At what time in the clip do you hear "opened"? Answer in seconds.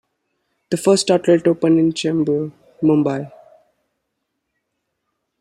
1.47-1.77